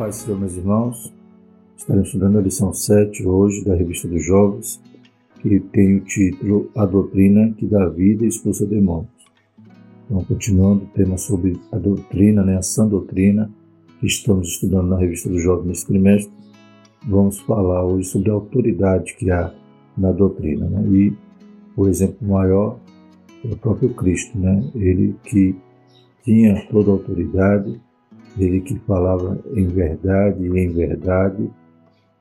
[0.00, 1.12] paz, Senhor, meus irmãos.
[1.76, 4.80] Estaremos estudando a lição 7 hoje da Revista dos Jovens,
[5.42, 9.10] que tem o título A Doutrina que dá vida e expulsa demônios.
[10.06, 13.50] Então, continuando o tema sobre a doutrina, né, a sã doutrina,
[14.00, 16.32] que estamos estudando na Revista dos Jovens nesse trimestre,
[17.06, 19.52] vamos falar hoje sobre a autoridade que há
[19.98, 20.66] na doutrina.
[20.66, 20.82] Né?
[20.96, 21.12] E
[21.76, 22.80] o exemplo maior
[23.44, 24.64] é o próprio Cristo, né?
[24.74, 25.54] ele que
[26.24, 27.78] tinha toda a autoridade,
[28.38, 31.50] ele que falava em verdade e em verdade,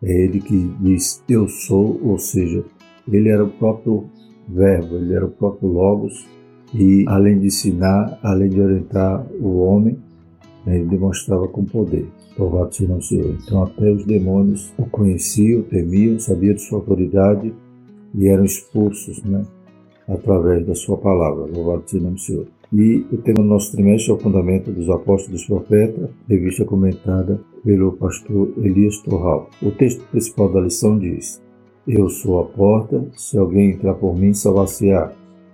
[0.02, 2.64] é ele que diz eu sou, ou seja,
[3.12, 4.10] ele era o próprio
[4.48, 6.26] verbo, ele era o próprio logos
[6.74, 9.98] e além de ensinar, além de orientar o homem,
[10.66, 12.08] né, ele demonstrava com poder.
[12.38, 13.36] Louvado seja o Senhor.
[13.44, 17.54] Então até os demônios o conheciam, temiam, sabiam de sua autoridade
[18.16, 19.44] e eram expulsos, né?
[20.08, 21.46] Através da sua palavra.
[21.46, 22.48] Louvado seja o Senhor.
[22.72, 27.42] E o tema do nosso trimestre é o fundamento dos apóstolos dos profetas, revista comentada
[27.64, 29.50] pelo pastor Elias Torral.
[29.62, 31.42] O texto principal da lição diz:
[31.88, 35.12] Eu sou a porta, se alguém entrar por mim, salvar-se-á,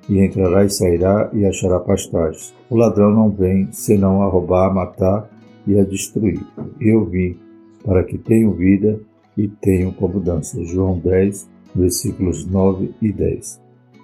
[0.10, 2.54] e entrará e sairá e achará pastagens.
[2.70, 5.30] O ladrão não vem senão a roubar, a matar
[5.66, 6.40] e a destruir.
[6.80, 7.38] Eu vim
[7.84, 9.00] para que tenham vida
[9.38, 10.64] e tenham abundância.
[10.66, 13.62] João 10, versículos 9 e 10.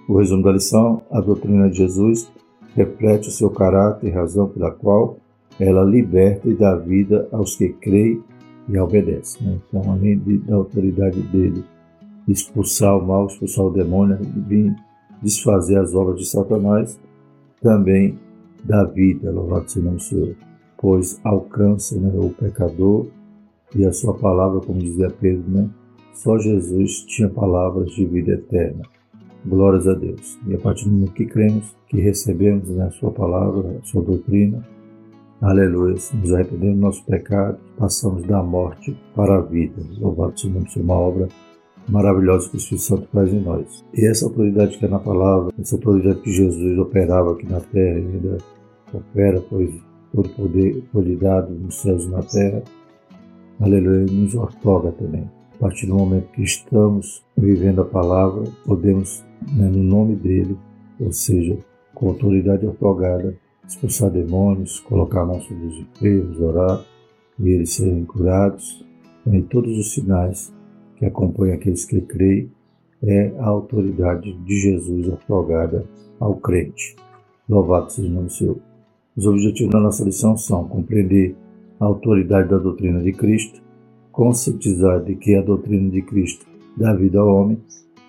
[0.08, 2.32] O resumo da lição: a doutrina de Jesus
[2.74, 5.18] reflete o seu caráter e razão pela qual
[5.60, 8.22] ela liberta e dá vida aos que creem
[8.68, 9.46] e obedecem.
[9.46, 9.58] Né?
[9.68, 11.64] Então, além de, da autoridade dele
[12.26, 14.74] expulsar o mal, expulsar o demônio, vir
[15.22, 16.98] desfazer as obras de Satanás,
[17.60, 18.18] também
[18.64, 20.36] dá vida, louvado seja o Senhor,
[20.78, 23.06] pois alcança né, o pecador
[23.74, 25.70] e a sua palavra, como dizia Pedro, né?
[26.12, 28.82] só Jesus tinha palavras de vida eterna.
[29.44, 30.38] Glórias a Deus.
[30.46, 34.02] E a partir do momento que cremos, que recebemos né, a Sua palavra, a Sua
[34.02, 34.64] doutrina,
[35.40, 39.82] aleluia, nos arrependemos do nosso pecado, passamos da morte para a vida.
[39.98, 41.28] Louvado seja o Senhor, uma obra
[41.88, 43.84] maravilhosa que o Espírito Santo faz em nós.
[43.92, 47.96] E essa autoridade que é na palavra, essa autoridade que Jesus operava aqui na terra,
[47.96, 48.38] ainda
[48.92, 49.70] opera, pois
[50.14, 52.62] todo poder foi lhe dado nos céus e na terra,
[53.60, 55.28] aleluia, nos ortoga também.
[55.54, 60.56] A partir do momento que estamos vivendo a palavra, podemos né, no nome dele,
[61.00, 61.58] ou seja,
[61.94, 63.36] com autoridade otorgada,
[63.66, 66.84] expulsar demônios, colocar a mão sobre os enfermos, orar
[67.38, 68.84] e eles serem curados.
[69.24, 70.52] Né, e todos os sinais
[70.96, 72.50] que acompanham aqueles que creem
[73.02, 75.84] é a autoridade de Jesus otorgada
[76.20, 76.96] ao crente.
[77.48, 78.56] Louvado seja o nome do Senhor.
[79.16, 81.34] Os objetivos da nossa lição são compreender
[81.80, 83.60] a autoridade da doutrina de Cristo,
[84.12, 87.58] conscientizar de que a doutrina de Cristo dá vida ao homem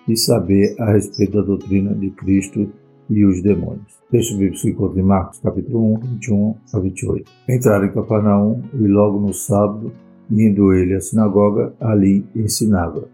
[0.08, 2.68] e saber a respeito da doutrina de Cristo
[3.08, 3.98] e os demônios.
[4.10, 7.30] Texto bíblico se encontra em Marcos capítulo 1, 21 a 28.
[7.48, 9.92] Entraram em Cafarnaum e logo no sábado,
[10.30, 13.08] indo ele à sinagoga, ali ensinava.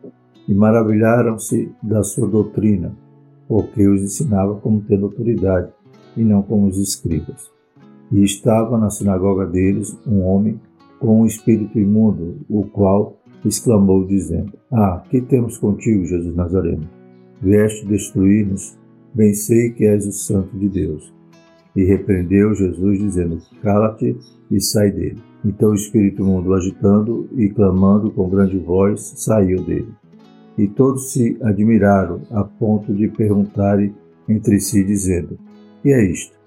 [0.49, 2.95] E maravilharam-se da sua doutrina,
[3.49, 5.73] porque os ensinava como tendo autoridade,
[6.17, 7.51] e não como os escribas.
[8.11, 10.61] E estava na sinagoga deles um homem
[10.99, 16.89] com um espírito imundo, o qual exclamou, dizendo: Ah, que temos contigo, Jesus Nazareno?
[17.41, 18.79] Vieste destruir-nos,
[19.15, 21.13] bem sei que és o Santo de Deus.
[21.75, 24.17] E repreendeu Jesus, dizendo: Cala-te
[24.51, 25.19] e sai dele.
[25.45, 29.89] Então o espírito mundo, agitando e clamando com grande voz, saiu dele.
[30.59, 33.95] E todos se admiraram, a ponto de perguntarem
[34.29, 35.39] entre si, dizendo:
[35.83, 36.39] Que é isto?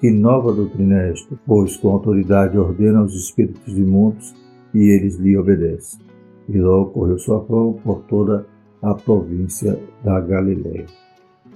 [0.00, 1.38] Que nova doutrina é esta?
[1.46, 4.34] Pois com autoridade ordena aos espíritos imundos
[4.72, 6.09] e eles lhe obedecem
[6.50, 8.46] e logo correu sua fama por toda
[8.82, 10.86] a província da Galiléia.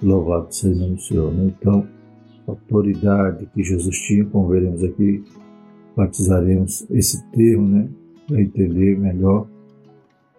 [0.03, 1.33] Louvado seja o Senhor.
[1.35, 1.87] Então,
[2.47, 5.25] a autoridade que Jesus tinha, como veremos aqui,
[5.97, 7.89] batizaremos esse termo, né,
[8.27, 9.47] para entender melhor,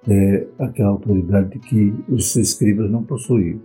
[0.07, 3.59] é aquela autoridade que os escribas não possuíam,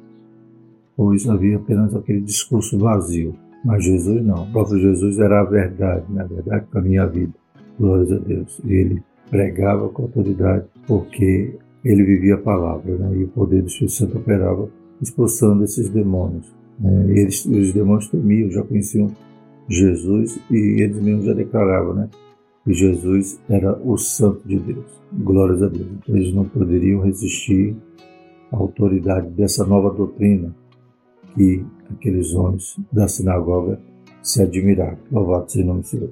[0.97, 3.35] pois havia apenas aquele discurso vazio.
[3.65, 7.35] Mas Jesus não, o próprio Jesus era a verdade, na verdade, para a vida.
[7.79, 8.61] Glórias a Deus.
[8.65, 13.17] Ele pregava com autoridade, porque ele vivia a palavra, né?
[13.17, 14.69] e o poder do Espírito Santo operava
[15.01, 16.53] expulsando esses demônios.
[16.79, 17.19] Né?
[17.19, 19.11] Eles, os demônios temiam, já conheciam
[19.69, 22.09] Jesus e eles mesmos já declaravam né?
[22.65, 25.01] que Jesus era o Santo de Deus.
[25.13, 25.87] Glórias a Deus.
[25.87, 27.75] Então, eles não poderiam resistir
[28.53, 30.55] à autoridade dessa nova doutrina
[31.35, 33.81] que aqueles homens da sinagoga
[34.23, 34.99] se admiraram.
[35.11, 36.11] Louvado seja o nome do Senhor.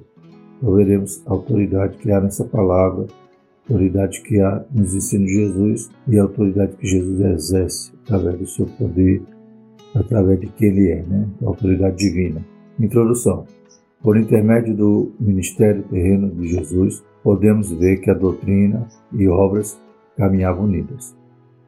[0.59, 5.33] Então veremos a autoridade que há nessa palavra, a autoridade que há nos ensinos de
[5.33, 9.21] Jesus e a autoridade que Jesus exerce através do seu poder,
[9.95, 11.27] através de quem ele é, né?
[11.41, 12.45] a autoridade divina.
[12.79, 13.45] Introdução.
[14.01, 19.79] Por intermédio do ministério terreno de Jesus, podemos ver que a doutrina e obras
[20.15, 21.18] caminhavam unidas.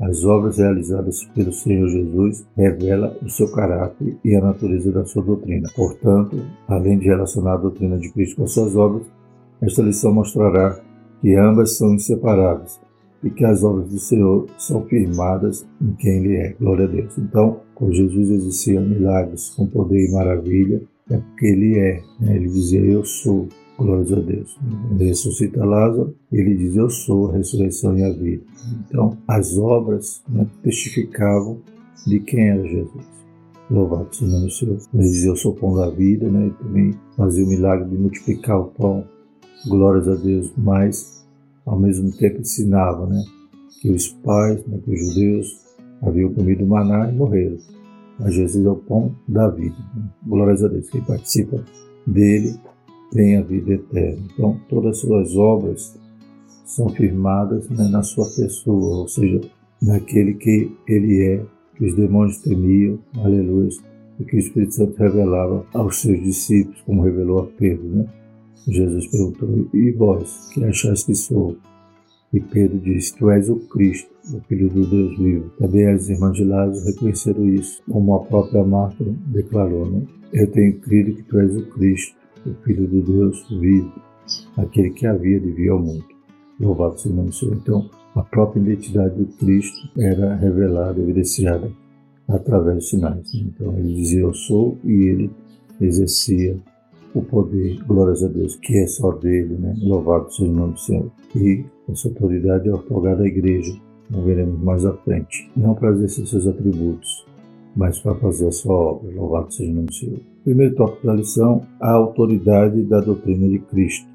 [0.01, 5.21] As obras realizadas pelo Senhor Jesus revelam o seu caráter e a natureza da sua
[5.21, 5.69] doutrina.
[5.75, 9.05] Portanto, além de relacionar a doutrina de Cristo com as suas obras,
[9.61, 10.79] esta lição mostrará
[11.21, 12.79] que ambas são inseparáveis
[13.23, 16.53] e que as obras do Senhor são firmadas em quem Ele é.
[16.59, 17.15] Glória a Deus.
[17.19, 20.81] Então, quando Jesus exercia milagres com poder e maravilha,
[21.11, 22.01] é porque Ele é.
[22.19, 22.37] Né?
[22.37, 23.47] Ele dizia, eu sou.
[23.81, 24.59] Glórias a Deus.
[24.99, 28.43] Ressuscita Lázaro, ele diz: Eu sou a ressurreição e a vida.
[28.85, 31.59] Então, as obras né, testificavam
[32.05, 33.05] de quem era Jesus.
[33.71, 34.77] Louvado seja o nome do Senhor.
[34.93, 36.47] Ele dizia: Eu sou o pão da vida, né?
[36.47, 39.03] E também fazia o milagre de multiplicar o pão.
[39.67, 40.53] Glórias a Deus.
[40.55, 41.25] Mas,
[41.65, 43.23] ao mesmo tempo, ensinava né,
[43.81, 45.59] que os pais, né, que os judeus,
[46.03, 47.57] haviam comido maná e morreram.
[48.19, 49.75] Mas Jesus é o pão da vida.
[49.95, 50.03] Né?
[50.23, 50.87] Glórias a Deus.
[50.87, 51.63] Quem participa
[52.05, 52.59] dele
[53.11, 54.21] tem a vida eterna.
[54.33, 55.99] Então, todas as suas obras
[56.65, 59.41] são firmadas né, na sua pessoa, ou seja,
[59.81, 63.69] naquele que ele é, que os demônios temiam, aleluia,
[64.19, 67.83] e que o Espírito Santo revelava aos seus discípulos, como revelou a Pedro.
[67.83, 68.05] Né?
[68.67, 71.57] Jesus perguntou: E vós, que achais que sou?
[72.33, 75.51] E Pedro disse: Tu és o Cristo, o Filho do Deus vivo.
[75.57, 80.03] Também as irmãs de Lázaro reconheceram isso, como a própria Marta declarou: né?
[80.31, 82.15] Eu tenho crido que tu és o Cristo,
[82.45, 83.93] o Filho do Deus vivo,
[84.57, 86.05] aquele que havia de vir ao mundo.
[86.59, 87.55] Louvado seja o nome do Senhor.
[87.55, 91.71] Então, a própria identidade do Cristo era revelada, evidenciada
[92.27, 93.33] através de sinais.
[93.33, 95.31] Então, ele dizia eu sou e ele
[95.79, 96.57] exercia
[97.13, 99.75] o poder, glórias a Deus, que é só dele, né?
[99.81, 101.11] Louvado seja o nome do Senhor.
[101.35, 103.73] E essa autoridade é otorgada à igreja,
[104.09, 107.25] como veremos mais à frente, não para exercer seus atributos,
[107.75, 109.11] mas para fazer a sua obra.
[109.13, 110.19] Louvado seja o nome do Senhor.
[110.43, 114.07] Primeiro tópico da lição, a autoridade da doutrina de Cristo.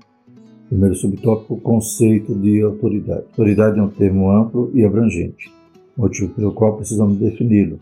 [0.68, 3.24] Primeiro subtópico, o conceito de autoridade.
[3.30, 5.50] Autoridade é um termo amplo e abrangente,
[5.96, 7.78] motivo pelo qual precisamos defini-lo.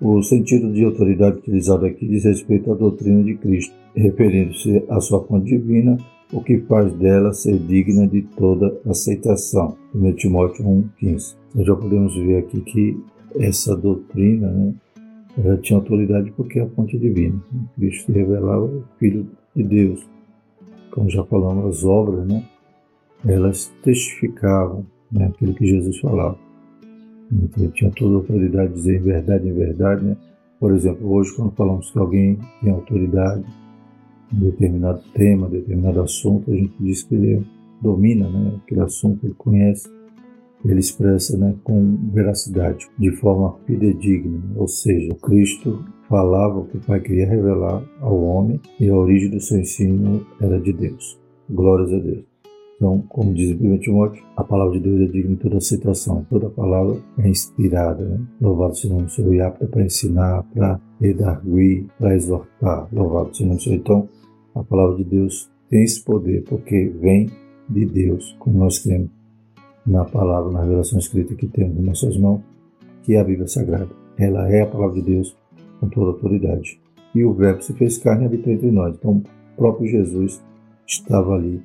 [0.00, 5.22] O sentido de autoridade utilizado aqui diz respeito à doutrina de Cristo, referindo-se à sua
[5.24, 5.96] fonte divina,
[6.32, 9.76] o que faz dela ser digna de toda aceitação.
[9.94, 11.36] 1 Timóteo 1,15.
[11.54, 13.00] Nós já podemos ver aqui que
[13.38, 14.74] essa doutrina, né,
[15.38, 17.40] ela tinha autoridade porque é a fonte divina.
[17.76, 20.06] Cristo se revelava o Filho de Deus.
[20.90, 22.44] Como já falamos, as obras, né?
[23.26, 26.36] Elas testificavam né, aquilo que Jesus falava.
[27.32, 30.16] Então, ele tinha toda a autoridade de dizer em verdade, em verdade, né?
[30.60, 33.44] Por exemplo, hoje quando falamos que alguém tem autoridade
[34.32, 37.46] em determinado tema, determinado assunto, a gente diz que ele
[37.80, 38.60] domina, né?
[38.62, 39.88] Aquele assunto, ele conhece
[40.64, 46.80] ele expressa né, com veracidade, de forma fidedigna, ou seja, Cristo falava o que o
[46.80, 51.18] Pai queria revelar ao homem e a origem do seu ensino era de Deus.
[51.50, 52.24] Glórias a Deus.
[52.76, 56.26] Então, como diz 1 Timóteo, a palavra de Deus é digna de toda aceitação.
[56.28, 58.04] Toda palavra é inspirada.
[58.04, 58.20] Né?
[58.40, 62.88] Louvado seja o nome do Senhor e apta para ensinar, para redarguir, para exortar.
[62.92, 63.76] Louvado seja o nome do Senhor.
[63.76, 64.08] Então,
[64.54, 67.30] a palavra de Deus tem esse poder porque vem
[67.68, 69.10] de Deus, como nós cremos
[69.86, 72.40] na palavra, na revelação escrita que temos em nossas mãos,
[73.02, 73.90] que é a Bíblia Sagrada.
[74.18, 75.36] Ela é a palavra de Deus
[75.80, 76.80] com toda autoridade.
[77.14, 78.94] E o Verbo se fez carne e habitou entre nós.
[78.94, 80.42] Então, o próprio Jesus
[80.86, 81.62] estava ali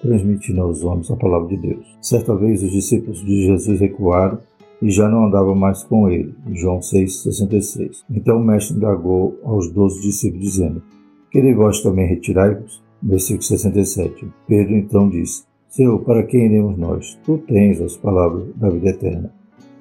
[0.00, 1.98] transmitindo aos homens a palavra de Deus.
[2.00, 4.38] Certa vez, os discípulos de Jesus recuaram
[4.82, 6.34] e já não andavam mais com ele.
[6.52, 8.02] João 6,66.
[8.10, 10.82] Então o mestre indagou aos doze discípulos, dizendo:
[11.30, 12.82] Querem vós também retirai-vos?
[13.02, 14.26] Versículo 67.
[14.46, 17.16] Pedro então disse: Senhor, para quem iremos nós?
[17.24, 19.32] Tu tens as palavras da vida eterna.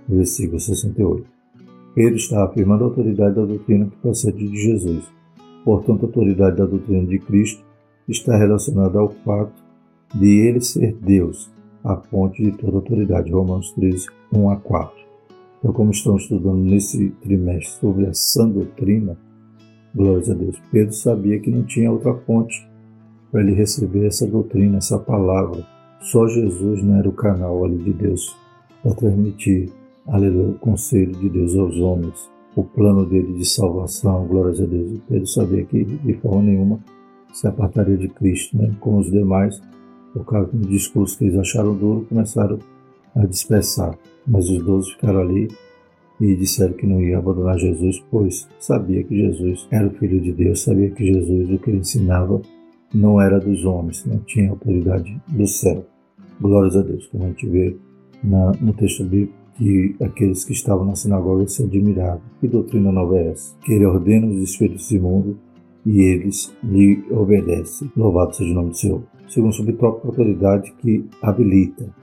[0.08, 1.26] Versículo 68.
[1.96, 5.04] Pedro está afirmando a autoridade da doutrina que procede de Jesus.
[5.66, 7.66] Portanto, a autoridade da doutrina de Cristo
[8.08, 9.64] está relacionada ao fato
[10.14, 11.52] de ele ser Deus,
[11.84, 13.32] a fonte de toda autoridade.
[13.32, 14.96] Romanos 13, 1 a 4.
[15.58, 19.18] Então, como estamos estudando nesse trimestre sobre a sã doutrina,
[19.96, 22.70] glórias a Deus, Pedro sabia que não tinha outra fonte
[23.32, 27.94] para ele receber essa doutrina, essa palavra só Jesus não era o canal ali de
[27.94, 28.36] Deus
[28.82, 29.70] para transmitir,
[30.08, 34.94] aleluia, o conselho de Deus aos homens, o plano dele de salvação, glórias a Deus.
[34.94, 36.80] E Pedro sabia que de forma nenhuma
[37.34, 38.74] se apartaria de Cristo, né?
[38.80, 39.62] como os demais,
[40.14, 42.60] por causa do discurso que eles acharam duro, começaram
[43.16, 43.98] a dispersar.
[44.26, 45.48] Mas os doze ficaram ali
[46.20, 50.32] e disseram que não iam abandonar Jesus, pois sabia que Jesus era o Filho de
[50.32, 52.42] Deus, sabia que Jesus, o que ele ensinava,
[52.94, 55.86] não era dos homens, não tinha autoridade do céu.
[56.42, 57.76] Glórias a Deus, como a gente vê
[58.24, 62.22] na, no texto bíblico, que aqueles que estavam na sinagoga se admiravam.
[62.40, 63.56] Que doutrina nova é essa?
[63.60, 65.36] Que ele ordena os espíritos imundos
[65.86, 67.92] e eles lhe obedecem.
[67.96, 69.04] Louvado seja o nome do Senhor.
[69.28, 71.94] Segundo subtópico, autoridade que habilita.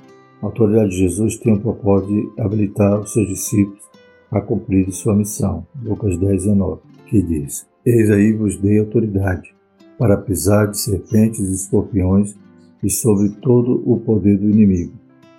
[0.42, 3.82] A autoridade de Jesus tem o propósito de habilitar os seus discípulos
[4.30, 5.66] a cumprir sua missão.
[5.82, 9.55] Lucas 10, 19, que diz: Eis aí vos dei autoridade
[9.98, 12.34] para pisar de serpentes e escorpiões
[12.82, 14.92] e sobre todo o poder do inimigo,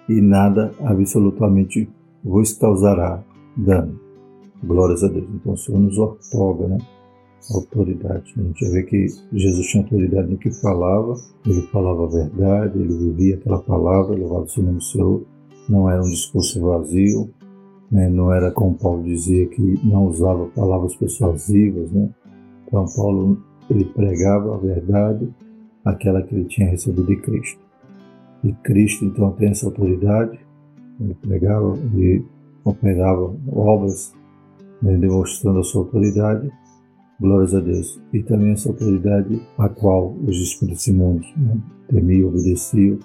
[0.10, 1.88] e nada absolutamente
[2.24, 3.24] vos causará
[3.56, 4.00] dano.
[4.64, 5.28] Glórias a Deus.
[5.36, 6.78] Então o Senhor nos ortoga, né?
[7.54, 8.34] Autoridade.
[8.38, 11.14] A gente vê que Jesus tinha autoridade no que falava,
[11.46, 15.24] ele falava a verdade, ele vivia aquela palavra, levava o seu nome Senhor,
[15.70, 17.30] não era um discurso vazio,
[17.90, 18.10] né?
[18.10, 22.10] não era como Paulo dizia que não usava palavras persuasivas, né?
[22.66, 23.38] Então Paulo
[23.70, 25.30] ele pregava a verdade,
[25.84, 27.60] aquela que ele tinha recebido de Cristo.
[28.44, 30.40] E Cristo então tem essa autoridade,
[31.00, 32.26] ele pregava, ele
[32.64, 34.14] operava obras
[34.82, 36.52] né, demonstrando a sua autoridade,
[37.20, 38.00] glórias a Deus.
[38.14, 41.58] E também essa autoridade a qual os espíritos imundos né,
[41.90, 43.00] temiam, obedeciam,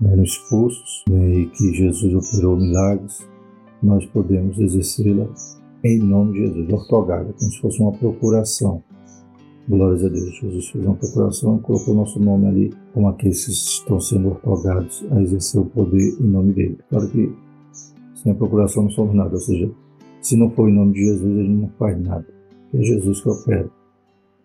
[0.00, 3.26] né, eram expulsos, né, e que Jesus operou milagres,
[3.82, 5.28] nós podemos exercê-la
[5.84, 8.82] em nome de Jesus, ortogária, como se fosse uma procuração.
[9.68, 10.34] Glórias a Deus.
[10.40, 15.20] Jesus fez uma procuração, colocou nosso nome ali como aqueles que estão sendo ortogados a
[15.20, 16.78] exercer o poder em nome dele.
[16.88, 17.30] Claro que
[18.14, 19.70] sem a procuração não somos nada, ou seja,
[20.22, 22.26] se não for em nome de Jesus, a gente não faz nada.
[22.72, 23.70] É Jesus que opera.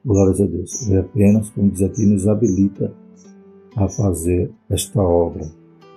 [0.06, 0.88] Glórias a Deus.
[0.88, 2.94] Ele apenas, como diz aqui, nos habilita
[3.78, 5.46] a fazer esta obra.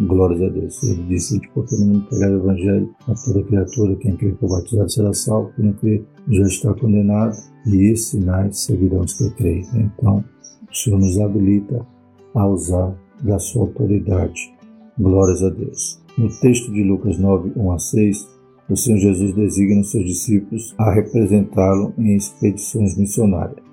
[0.00, 0.82] Glórias a Deus.
[0.82, 4.50] Ele disse que por todo mundo pregar o Evangelho a toda criatura, quem crê for
[4.50, 7.36] batizado será salvo, quem não crê já está condenado,
[7.66, 9.64] e esses sinais seguirão os que creem.
[9.74, 10.22] Então,
[10.70, 11.86] o Senhor nos habilita
[12.34, 14.54] a usar da sua autoridade.
[14.98, 16.02] Glórias a Deus.
[16.18, 18.28] No texto de Lucas 9, 1 a 6,
[18.68, 23.64] o Senhor Jesus designa seus discípulos a representá-lo em expedições missionárias.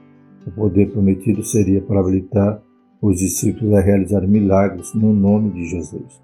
[0.46, 2.62] O poder prometido seria para habilitar
[3.04, 6.22] os discípulos a realizar milagres no nome de Jesus.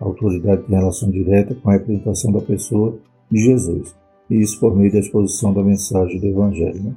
[0.00, 2.96] A autoridade tem relação direta com a representação da pessoa
[3.28, 3.96] de Jesus,
[4.30, 6.84] e isso por meio da exposição da mensagem do Evangelho.
[6.84, 6.94] Né?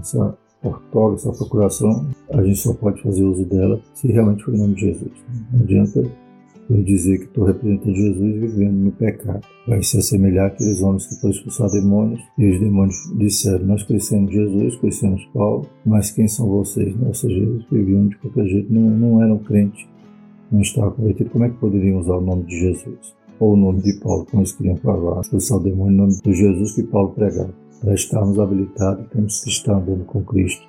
[0.00, 4.58] Essa ortógrafa, essa procuração, a gente só pode fazer uso dela se realmente for em
[4.58, 5.12] nome de Jesus.
[5.52, 6.10] Não adianta
[6.70, 9.40] eu dizer que estou representando Jesus vivendo no pecado.
[9.66, 14.32] Vai se assemelhar àqueles homens que foram expulsar demônios e os demônios disseram: Nós conhecemos
[14.32, 16.94] Jesus, conhecemos Paulo, mas quem são vocês?
[16.94, 17.08] Né?
[17.08, 19.86] Ou seja, eles viviam de qualquer jeito, não, não eram crentes,
[20.52, 21.32] não estavam convertidos.
[21.32, 23.16] Como é que poderiam usar o nome de Jesus?
[23.40, 26.32] Ou o nome de Paulo, como eles queriam falar, expulsar o demônio em nome de
[26.34, 27.54] Jesus que Paulo pregava.
[27.80, 30.66] Para estarmos habilitados, temos que estar andando com Cristo,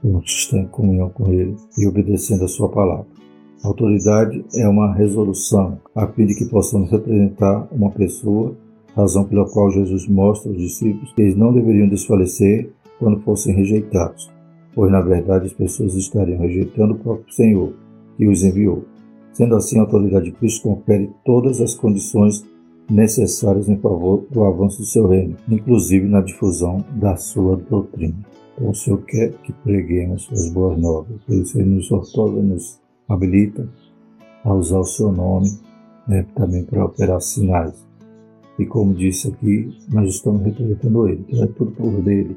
[0.00, 3.21] temos que estar em comunhão com Ele e obedecendo a Sua palavra.
[3.62, 8.56] Autoridade é uma resolução a fim de que possamos representar uma pessoa,
[8.96, 14.28] razão pela qual Jesus mostra aos discípulos que eles não deveriam desfalecer quando fossem rejeitados,
[14.74, 17.72] pois na verdade as pessoas estariam rejeitando o próprio Senhor
[18.16, 18.84] que os enviou.
[19.32, 22.44] Sendo assim, a autoridade de Cristo confere todas as condições
[22.90, 28.16] necessárias em favor do avanço do seu reino, inclusive na difusão da sua doutrina.
[28.54, 32.81] Então, o Senhor quer que preguemos as boas novas, isso ele nos ortoga, nos
[33.12, 33.68] habilita
[34.44, 35.48] a usar o seu nome
[36.06, 37.86] né, também para operar sinais.
[38.58, 42.36] E como disse aqui, nós estamos representando Ele, então é tudo por dele.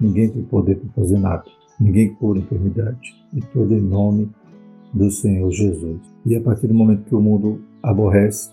[0.00, 1.44] Ninguém tem poder para fazer nada,
[1.78, 4.28] ninguém cura enfermidade, e tudo em nome
[4.92, 6.00] do Senhor Jesus.
[6.26, 8.50] E a partir do momento que o mundo aborrece,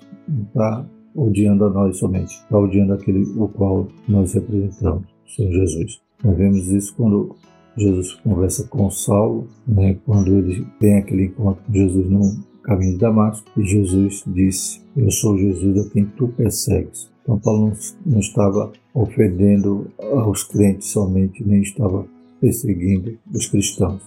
[0.47, 0.85] está
[1.15, 6.01] odiando a nós somente, está odiando aquele o qual nós representamos, Senhor Jesus.
[6.23, 7.35] Nós vemos isso quando
[7.77, 12.99] Jesus conversa com Saulo, né, quando ele tem aquele encontro com Jesus no caminho de
[12.99, 17.09] Damasco, e Jesus disse: Eu sou Jesus a quem tu persegues.
[17.21, 17.73] Então, Paulo
[18.05, 22.05] não, estava ofendendo aos crentes somente, nem estava
[22.41, 24.01] perseguindo os cristãos,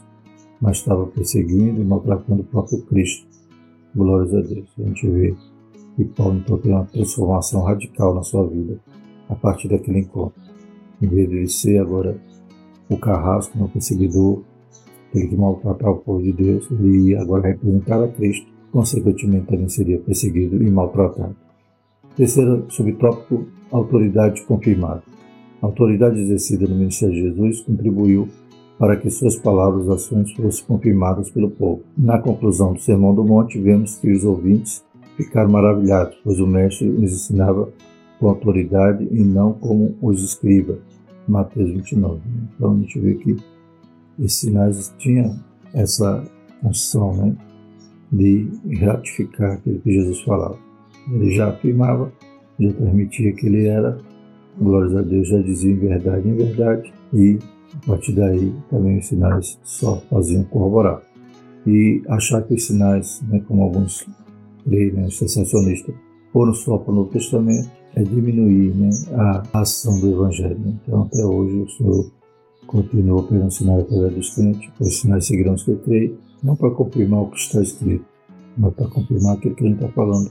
[0.60, 3.26] mas estava perseguindo e maltratando o próprio Cristo.
[3.94, 4.68] Glórias a Deus.
[4.78, 5.34] A gente vê
[5.96, 8.80] que Paulo então tem uma transformação radical na sua vida
[9.28, 10.40] a partir daquele encontro.
[11.00, 12.18] Em vez de ele ser agora
[12.94, 14.42] o carrasco, meu perseguidor,
[15.08, 19.98] aquele que maltratava o povo de Deus, ele agora representar a Cristo, consequentemente também seria
[19.98, 21.36] perseguido e maltratado.
[22.16, 25.02] Terceiro subtópico, autoridade confirmada.
[25.62, 28.28] A autoridade exercida no ministério de Jesus contribuiu
[28.78, 31.82] para que suas palavras e ações fossem confirmadas pelo povo.
[31.96, 34.84] Na conclusão do Sermão do Monte, vemos que os ouvintes
[35.16, 37.68] ficaram maravilhados, pois o Mestre os ensinava
[38.18, 40.78] com autoridade e não como os escribas,
[41.28, 42.20] Mateus 29.
[42.54, 43.36] Então a gente vê que
[44.18, 45.38] esses sinais tinham
[45.74, 46.24] essa
[46.60, 47.36] função né,
[48.12, 48.48] de
[48.80, 50.58] ratificar aquilo que Jesus falava.
[51.10, 52.12] Ele já afirmava,
[52.60, 53.98] já transmitia que ele era,
[54.58, 57.38] glórias a Deus, já dizia em verdade, em verdade, e
[57.74, 61.02] A partir daí, também os sinais só faziam corroborar.
[61.66, 64.06] E achar que os sinais, né, como alguns
[64.64, 65.94] creem, né, os sensacionistas,
[66.32, 70.60] foram só para o Novo Testamento, é diminuir né, a ação do Evangelho.
[70.66, 72.10] Então, até hoje, o Senhor
[72.66, 77.30] continua operando sinais através dos crentes, pois sinais seguirão os que não para confirmar o
[77.30, 78.04] que está escrito,
[78.56, 80.30] mas para confirmar aquilo que a gente está falando,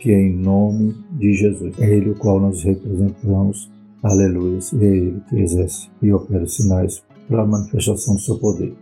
[0.00, 1.78] que é em nome de Jesus.
[1.78, 3.70] É Ele o qual nós representamos,
[4.02, 8.74] aleluia, é Ele que exerce e opera sinais para a manifestação do seu poder.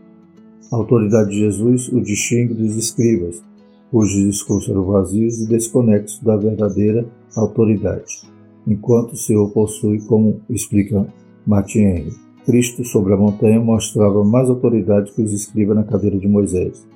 [0.73, 3.43] A autoridade de Jesus o distingue dos escribas,
[3.91, 7.07] cujos discursos eram vazios e desconexos da verdadeira
[7.37, 8.23] autoridade,
[8.67, 11.07] enquanto o Senhor possui, como explica
[11.47, 12.13] Martin Henry,
[12.45, 16.87] Cristo sobre a montanha mostrava mais autoridade que os escribas na cadeira de Moisés.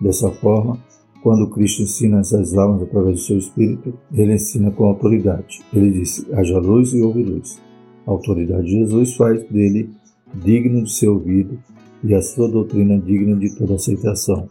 [0.00, 0.78] Dessa forma,
[1.22, 5.60] quando Cristo ensina essas almas através do seu Espírito, ele ensina com autoridade.
[5.72, 7.60] Ele disse: haja luz e ouve luz.
[8.06, 9.90] A autoridade de Jesus faz dele
[10.34, 11.58] digno de ser ouvido
[12.04, 14.48] e a sua doutrina digna de toda aceitação,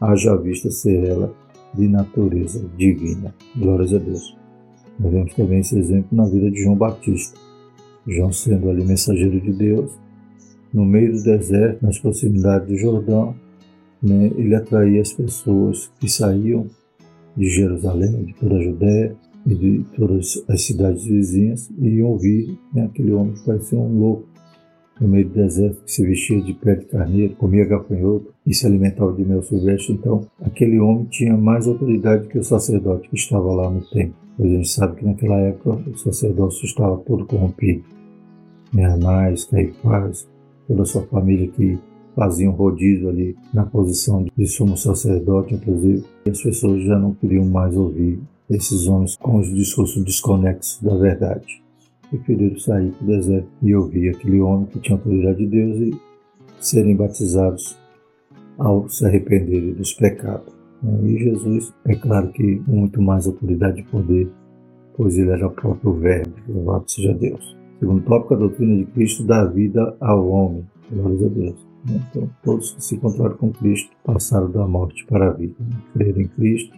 [0.00, 1.34] haja vista ser ela
[1.74, 3.34] de natureza divina.
[3.56, 4.36] Glórias a Deus.
[4.98, 7.38] Nós vemos também esse exemplo na vida de João Batista.
[8.06, 9.98] João sendo ali mensageiro de Deus,
[10.72, 13.34] no meio do deserto, nas proximidades do Jordão,
[14.02, 16.66] né, ele atraía as pessoas que saíam
[17.36, 22.58] de Jerusalém, de toda a Judéia e de todas as cidades vizinhas e iam ouvir
[22.72, 24.33] né, aquele homem que parecia um louco
[25.00, 28.66] no meio do deserto, que se vestia de pele de carneiro, comia gafanhoto e se
[28.66, 29.94] alimentava de mel silvestre.
[29.94, 34.14] Então, aquele homem tinha mais autoridade que o sacerdote que estava lá no templo.
[34.36, 37.84] Pois a gente sabe que naquela época o sacerdócio estava todo corrompido.
[38.76, 40.28] Anás, Caifás,
[40.66, 41.78] toda a sua família que
[42.16, 47.44] faziam rodízio ali na posição de sumo sacerdote, inclusive, e as pessoas já não queriam
[47.44, 48.18] mais ouvir
[48.50, 51.63] esses homens com os discursos desconexos da verdade.
[52.10, 56.00] Preferiram sair para o deserto e ouvir aquele homem que tinha autoridade de Deus e
[56.60, 57.76] serem batizados
[58.58, 60.52] ao se arrependerem dos pecados.
[61.02, 64.28] E Jesus, é claro que com muito mais autoridade e poder,
[64.96, 67.56] pois ele era o próprio Verbo, louvado seja Deus.
[67.80, 70.64] Segundo tópico, a doutrina de Cristo dá vida ao homem.
[70.90, 71.66] Glórias a Deus.
[71.86, 75.54] Então, todos que se encontraram com Cristo passaram da morte para a vida.
[75.92, 76.74] Crer em Cristo,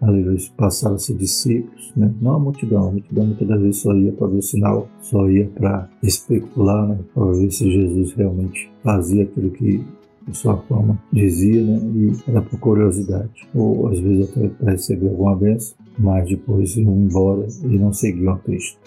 [0.00, 2.12] aleluia, passaram a ser discípulos, né?
[2.20, 2.88] não a multidão.
[2.88, 6.88] A multidão muitas das vezes só ia para ver o sinal, só ia para especular,
[6.88, 6.98] né?
[7.14, 9.84] para ver se Jesus realmente fazia aquilo que
[10.28, 11.80] a sua fama dizia, né?
[11.94, 13.48] e era por curiosidade.
[13.54, 18.32] Ou às vezes até para receber alguma benção, mas depois iam embora e não seguiam
[18.32, 18.78] a Cristo.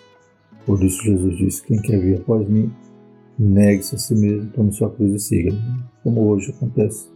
[0.65, 2.71] Por isso Jesus disse: Quem quer vir após mim,
[3.37, 5.51] negue-se a si mesmo, tome sua cruz e siga.
[6.03, 7.09] Como hoje acontece.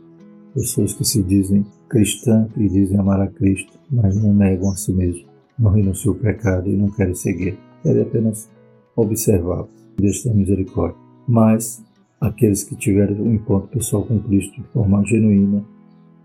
[0.53, 4.93] Pessoas que se dizem cristãs e dizem amar a Cristo, mas não negam a si
[4.93, 5.25] mesmo,
[5.57, 7.57] não renunciam ao pecado e não querem seguir.
[7.81, 8.49] Querem apenas
[8.95, 9.65] observar.
[9.97, 10.97] Deus tem misericórdia.
[11.27, 11.83] Mas
[12.21, 15.65] aqueles que tiveram um encontro pessoal com Cristo de forma genuína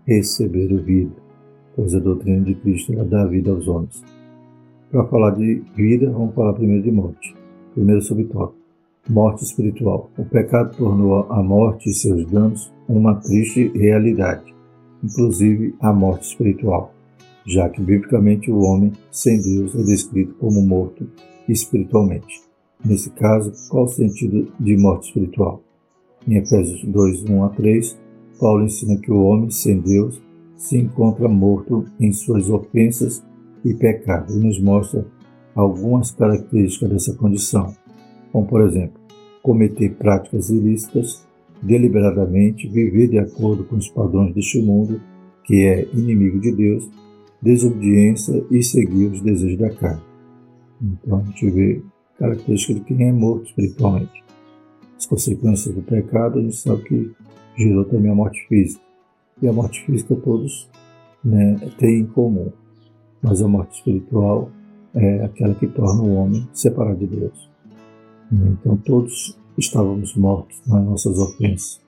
[0.05, 1.15] receberam vida,
[1.75, 4.03] pois a doutrina de Cristo ela dá vida aos homens.
[4.91, 7.35] Para falar de vida, vamos falar primeiro de morte.
[7.73, 8.58] Primeiro subtópico
[9.07, 10.09] morte espiritual.
[10.17, 14.53] O pecado tornou a morte e seus danos uma triste realidade,
[15.03, 16.93] inclusive a morte espiritual,
[17.45, 21.07] já que biblicamente o homem sem Deus é descrito como morto
[21.47, 22.41] espiritualmente.
[22.83, 25.61] Nesse caso, qual o sentido de morte espiritual?
[26.27, 27.97] Em Efésios 2, 1 a 3,
[28.39, 30.21] Paulo ensina que o homem sem Deus
[30.55, 33.23] se encontra morto em suas ofensas
[33.63, 35.05] e pecados e nos mostra
[35.55, 37.73] algumas características dessa condição,
[38.31, 38.99] como por exemplo,
[39.41, 41.25] cometer práticas ilícitas,
[41.61, 45.01] deliberadamente viver de acordo com os padrões deste mundo,
[45.43, 46.89] que é inimigo de Deus,
[47.41, 50.01] desobediência e seguir os desejos da carne.
[50.81, 51.81] Então a gente vê
[52.17, 54.23] característica de quem é morto espiritualmente.
[54.97, 57.11] As consequências do pecado a gente sabe que
[57.57, 58.83] gerou também a morte física.
[59.41, 60.69] E a morte física todos
[61.23, 62.51] né, têm em comum.
[63.21, 64.51] Mas a morte espiritual
[64.93, 67.48] é aquela que torna o homem separado de Deus.
[68.31, 71.81] Então todos estávamos mortos nas nossas ofensas.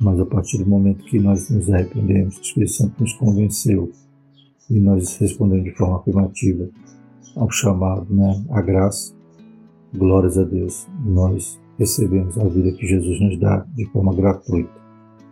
[0.00, 3.90] Mas a partir do momento que nós nos arrependemos, o Espírito Santo nos convenceu
[4.70, 6.68] e nós respondemos de forma afirmativa
[7.36, 9.14] ao chamado, né, à graça,
[9.94, 14.78] glórias a Deus, nós recebemos a vida que Jesus nos dá de forma gratuita.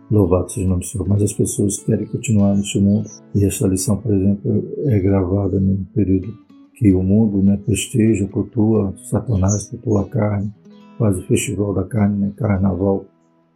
[0.09, 1.07] Louvado seja o nome do Senhor.
[1.07, 5.85] Mas as pessoas querem continuar neste mundo e essa lição, por exemplo, é gravada no
[5.93, 6.33] período
[6.77, 10.53] que o mundo né, festeja, cultua Satanás, cultua a carne,
[10.97, 13.05] faz o festival da carne, né, carnaval,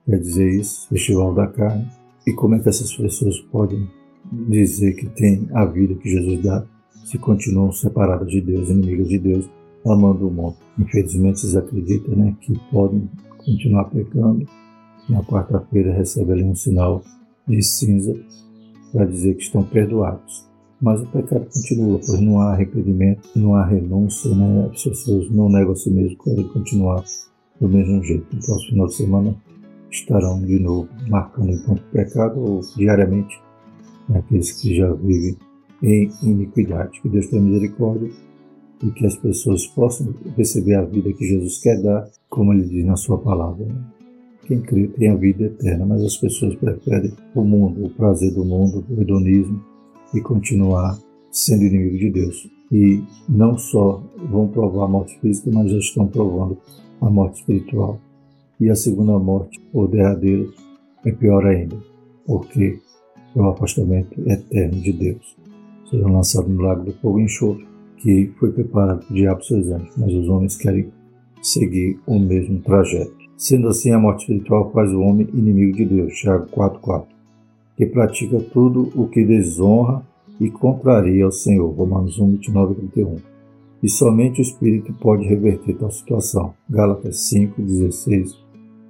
[0.06, 1.88] quer dizer isso, festival da carne.
[2.26, 3.88] E como é que essas pessoas podem
[4.50, 6.66] dizer que tem a vida que Jesus dá
[7.06, 9.50] se continuam separadas de Deus, inimigas de Deus,
[9.86, 10.56] amando o mundo.
[10.80, 13.08] Infelizmente, eles acreditam né, que podem
[13.38, 14.48] continuar pecando.
[15.08, 17.04] Na quarta-feira recebe ali um sinal
[17.48, 18.16] de cinza
[18.92, 20.51] para dizer que estão perdoados.
[20.82, 24.70] Mas o pecado continua, pois não há arrependimento, não há renúncia, né?
[24.74, 27.04] as pessoas não negam a si mesmo, querem continuar
[27.60, 28.26] do mesmo jeito.
[28.36, 29.36] No próximo final de semana
[29.92, 33.40] estarão de novo marcando enquanto pecado ou diariamente
[34.10, 34.20] né?
[34.20, 35.38] aqueles que já vivem
[35.84, 37.00] em iniquidade.
[37.00, 38.10] Que Deus tenha misericórdia
[38.84, 42.84] e que as pessoas possam receber a vida que Jesus quer dar, como ele diz
[42.84, 43.66] na sua palavra.
[43.66, 43.84] Né?
[44.48, 48.44] Quem crê tem a vida eterna, mas as pessoas preferem o mundo, o prazer do
[48.44, 49.71] mundo, o hedonismo
[50.14, 50.98] e continuar
[51.32, 52.50] sendo inimigo de Deus.
[52.72, 56.58] E não só vão provar a morte física, mas já estão provando
[57.02, 58.00] a morte espiritual.
[58.60, 60.48] E a segunda morte, ou derradeira,
[61.06, 61.78] é pior ainda,
[62.26, 62.80] porque
[63.36, 65.36] é o afastamento eterno de Deus.
[65.90, 67.66] Serão lançados no lago do fogo enxofre,
[67.98, 70.92] que foi preparado para o diabo e seus anjos, mas os homens querem
[71.42, 73.16] seguir o mesmo trajeto.
[73.36, 76.14] Sendo assim, a morte espiritual faz o homem inimigo de Deus.
[76.14, 77.06] Tiago 4,4.
[77.76, 80.02] Que pratica tudo o que desonra
[80.40, 81.70] e contraria ao Senhor.
[81.72, 83.16] Romanos 1, 29 31.
[83.82, 86.54] E somente o Espírito pode reverter tal situação.
[86.70, 88.38] Gálatas 5, 16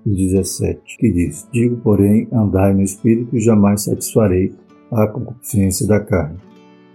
[0.06, 4.54] e 17, que diz: Digo, porém, andai no Espírito e jamais satisfarei
[4.92, 6.38] a concupiscência da carne.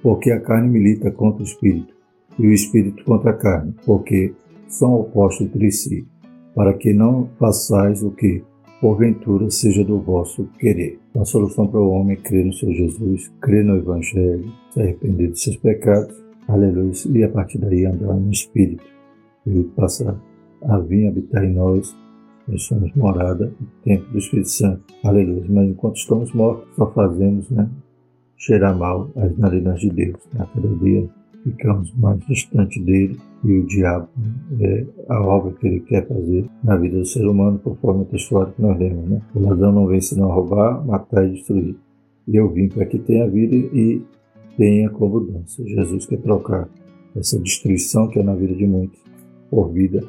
[0.02, 1.94] Porque a carne milita contra o Espírito,
[2.38, 4.34] e o Espírito contra a carne, porque
[4.68, 6.06] são opostos entre si
[6.56, 8.42] para que não façais o que,
[8.80, 10.98] porventura, seja do vosso querer.
[11.18, 15.28] A solução para o homem é crer no Senhor Jesus, crer no Evangelho, se arrepender
[15.28, 16.14] dos seus pecados,
[16.46, 18.84] aleluia, e a partir daí andar no Espírito.
[19.46, 20.20] Ele passa
[20.62, 21.96] a vir habitar em nós,
[22.48, 25.44] nós somos morada, templo do Espírito Santo, aleluia.
[25.48, 27.68] Mas enquanto estamos mortos, só fazemos, né,
[28.36, 30.20] cheirar mal as narinas de Deus.
[30.38, 31.08] A cada dia
[31.46, 34.08] ficamos mais distante dele e o diabo
[34.60, 38.46] é a obra que ele quer fazer na vida do ser humano, conforme o texto
[38.56, 39.08] que nós lemos.
[39.08, 39.22] Né?
[39.34, 41.76] O ladrão não vem senão roubar, matar e destruir.
[42.26, 44.02] E eu vim para que tenha vida e
[44.56, 45.64] tenha com abundância.
[45.64, 46.68] Jesus quer trocar
[47.14, 48.98] essa destruição que é na vida de muitos
[49.48, 50.02] por vida,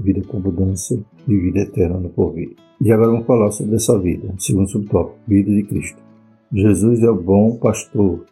[0.00, 2.56] vida com abundância e vida eterna no porvir.
[2.80, 6.02] E agora vamos falar sobre essa vida, segundo subtópico, vida de Cristo.
[6.52, 8.24] Jesus é o bom pastor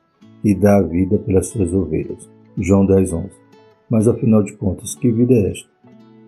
[0.43, 2.29] e dá a vida pelas suas ovelhas.
[2.63, 3.29] João 10, 11.
[3.91, 5.69] Mas afinal de contas, que vida é esta?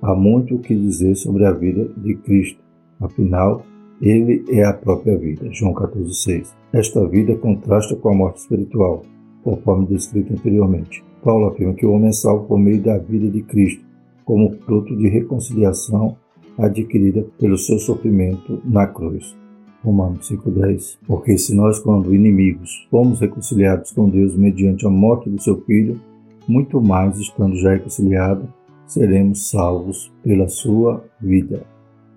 [0.00, 2.60] Há muito o que dizer sobre a vida de Cristo.
[3.00, 3.64] Afinal,
[4.00, 5.46] ele é a própria vida.
[5.52, 6.56] João 14, 6.
[6.72, 9.04] Esta vida contrasta com a morte espiritual,
[9.44, 11.04] conforme descrito anteriormente.
[11.22, 13.84] Paulo afirma que o homem é salvo por meio da vida de Cristo,
[14.24, 16.16] como fruto de reconciliação
[16.58, 19.36] adquirida pelo seu sofrimento na cruz.
[19.84, 25.40] Romanos 5,10 Porque se nós, quando inimigos, fomos reconciliados com Deus mediante a morte do
[25.40, 26.00] seu Filho,
[26.48, 28.48] muito mais, estando já reconciliados,
[28.86, 31.64] seremos salvos pela sua vida.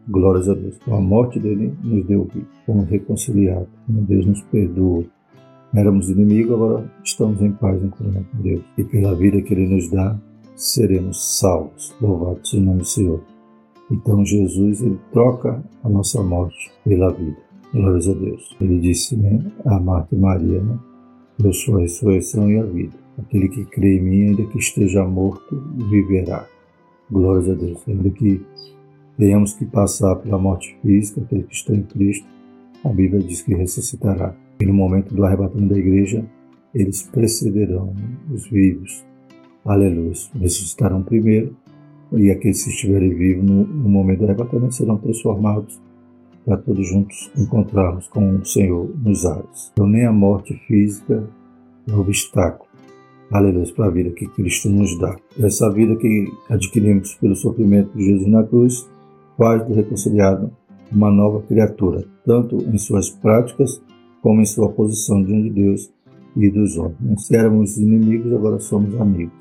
[0.07, 0.77] Glórias a Deus.
[0.79, 2.47] Com a morte dele nos deu vida.
[2.65, 3.69] Fomos reconciliados.
[3.87, 5.03] Deus nos perdoa.
[5.73, 8.63] Éramos inimigos, agora estamos em paz em comunhão com Deus.
[8.77, 10.17] E pela vida que ele nos dá,
[10.55, 11.93] seremos salvos.
[11.99, 13.21] Louvado seja o nome do Senhor.
[13.91, 17.37] Então Jesus ele troca a nossa morte pela vida.
[17.73, 18.55] Glórias a Deus.
[18.61, 20.77] Ele disse né, a Marta e Maria, né?
[21.43, 23.04] Eu sou a ressurreição e a vida.
[23.17, 25.55] Aquele que crê em mim, ainda que esteja morto,
[25.89, 26.47] viverá.
[27.09, 27.81] Glórias a Deus.
[27.87, 28.41] Ainda que
[29.17, 32.27] tenhamos que passar pela morte física, aquele que está em Cristo,
[32.83, 34.35] a Bíblia diz que ressuscitará.
[34.59, 36.25] E no momento do arrebatamento da igreja,
[36.73, 37.93] eles precederão
[38.29, 39.05] os vivos.
[39.63, 40.13] Aleluia.
[40.39, 41.55] Ressuscitarão primeiro,
[42.11, 45.81] e aqueles que estiverem vivos no, no momento do arrebatamento serão transformados
[46.45, 49.71] para todos juntos encontrarmos com o Senhor nos ares.
[49.73, 51.27] Então, nem a morte física
[51.89, 52.64] é obstáculo
[53.31, 55.15] aleluia, para a vida que Cristo nos dá.
[55.39, 58.89] Essa vida que adquirimos pelo sofrimento de Jesus na cruz
[59.37, 60.51] faz do reconciliado
[60.91, 63.81] uma nova criatura, tanto em suas práticas
[64.21, 65.93] como em sua posição diante de Deus
[66.35, 67.27] e dos homens.
[67.27, 69.33] Se éramos inimigos, agora somos amigos.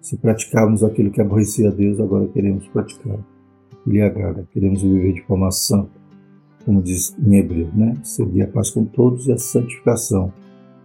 [0.00, 4.46] Se praticávamos aquilo que aborrecia a Deus, agora queremos praticar o que lhe agrada.
[4.52, 5.90] Queremos viver de forma santa,
[6.64, 7.96] como diz em Hebreu, né?
[8.02, 10.32] Seguir a paz com todos e a santificação,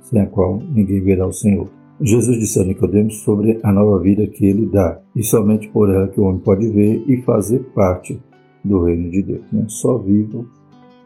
[0.02, 1.77] sem a qual ninguém verá o Senhor.
[2.00, 6.08] Jesus disse a Nicodemos sobre a nova vida que ele dá, e somente por ela
[6.08, 8.20] que o homem pode ver e fazer parte
[8.64, 9.52] do reino de Deus.
[9.52, 9.66] Né?
[9.68, 10.48] Só vivo,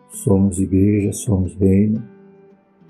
[0.10, 2.04] somos igreja, somos reino,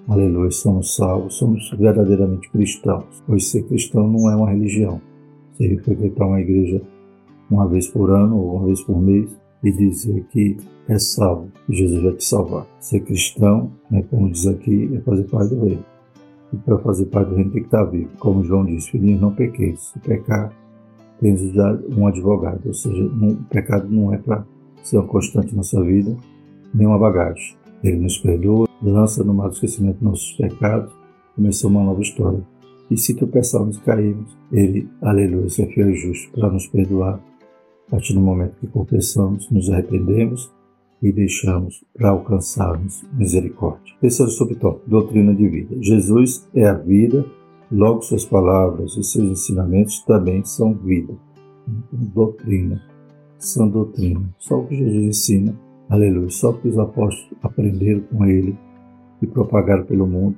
[0.08, 5.00] aleluia, somos salvos, somos verdadeiramente cristãos, pois ser cristão não é uma religião.
[5.54, 6.82] Você frequentar uma igreja
[7.52, 9.30] uma vez por ano ou uma vez por mês
[9.64, 12.66] e dizer que é salvo, que Jesus vai te salvar.
[12.80, 15.91] Ser cristão, né, como diz aqui, é fazer parte do reino.
[16.54, 18.10] E para fazer parte do reino tem que estar vivo.
[18.20, 19.80] Como João disse, filhinhos, não pequeis.
[19.80, 20.52] Se pecar,
[21.20, 21.42] tens
[21.96, 24.46] um advogado, ou seja, o pecado não é para
[24.84, 26.16] ser uma constante na sua vida,
[26.74, 27.56] nem uma bagagem.
[27.84, 30.94] Ele nos perdoa, lança no mar do esquecimento nossos pecados,
[31.36, 32.42] começou uma nova história.
[32.90, 37.22] E se tropeçarmos e cairmos, Ele, aleluia, é fiel e justo para nos perdoar.
[37.88, 40.52] A partir do momento que confessamos, nos arrependemos
[41.02, 43.96] e deixamos para alcançarmos misericórdia.
[44.00, 45.76] Terceiro subtópico, doutrina de vida.
[45.82, 47.26] Jesus é a vida,
[47.72, 51.14] logo suas palavras e seus ensinamentos também são vida.
[51.92, 52.82] Doutrina,
[53.38, 54.30] são doutrina.
[54.38, 55.60] Só o que Jesus ensina,
[55.90, 58.56] aleluia, só o que os apóstolos aprenderam com ele
[59.22, 60.38] e propagaram pelo mundo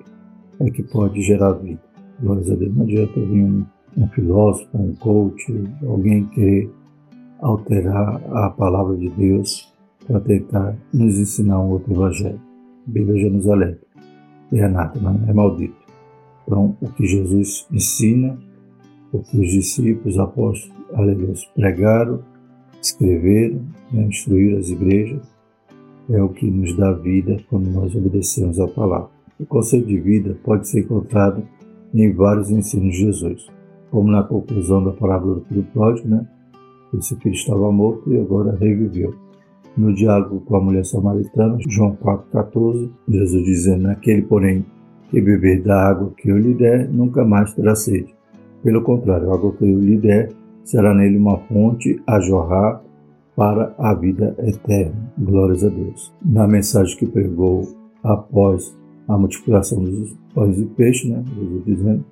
[0.60, 1.82] é que pode gerar vida.
[2.22, 2.76] Glórias a Deus.
[2.76, 3.66] Não adianta vir um,
[3.98, 5.46] um filósofo, um coach,
[5.86, 6.70] alguém querer
[7.42, 9.73] alterar a palavra de Deus
[10.08, 12.40] para tentar nos ensinar um outro evangelho.
[12.88, 13.86] A Bíblia já nos alerta.
[14.52, 15.76] É anátema, é maldito.
[16.46, 18.38] Então, o que Jesus ensina,
[19.12, 22.22] o que os discípulos, apóstolos, aleluia, pregaram,
[22.82, 23.62] escreveram,
[23.92, 25.22] né, instruíram as igrejas,
[26.10, 29.10] é o que nos dá vida quando nós obedecemos a palavra.
[29.40, 31.44] O conceito de vida pode ser encontrado
[31.94, 33.48] em vários ensinos de Jesus,
[33.90, 36.28] como na conclusão da parábola do filho pródigo, né?
[36.98, 39.16] Esse filho estava morto e agora reviveu.
[39.76, 44.66] No diálogo com a mulher samaritana, João 4,14, Jesus dizendo: Aquele, porém,
[45.10, 48.14] que beber da água que eu lhe der, nunca mais terá sede.
[48.64, 50.30] Pelo contrário, a água que eu lhe der
[50.64, 52.82] será nele uma fonte a jorrar
[53.36, 55.12] para a vida eterna.
[55.18, 56.14] Glórias a Deus.
[56.24, 57.68] Na mensagem que pregou
[58.04, 58.76] após
[59.08, 61.24] a multiplicação dos pães e peixes, né?
[61.36, 62.06] Jesus dizendo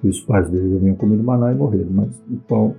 [0.00, 2.74] que os pais dele haviam comido maná e morreram, mas o pão,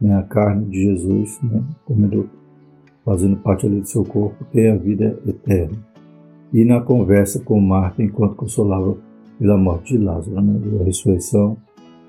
[0.00, 2.30] né, a carne de Jesus, né, comendo,
[3.10, 5.76] fazendo parte ali do seu corpo, tem a vida eterna.
[6.52, 8.96] E na conversa com Marta, enquanto consolava
[9.36, 11.56] pela morte de Lázaro, né, a ressurreição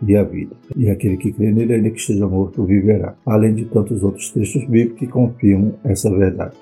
[0.07, 0.55] e a vida.
[0.77, 3.15] E aquele que crê nele, ainda que esteja morto, viverá.
[3.25, 6.55] Além de tantos outros textos bíblicos que confirmam essa verdade.